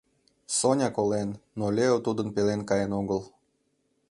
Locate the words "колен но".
0.97-1.65